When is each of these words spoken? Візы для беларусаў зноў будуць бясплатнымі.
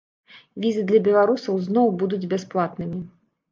Візы 0.63 0.85
для 0.91 1.01
беларусаў 1.09 1.61
зноў 1.67 1.87
будуць 2.01 2.29
бясплатнымі. 2.35 3.01